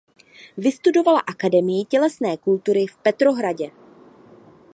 Vystudovala 0.57 1.19
Akademii 1.19 1.85
tělesné 1.85 2.37
kultury 2.37 2.87
v 2.87 2.97
Petrohradě. 2.97 3.71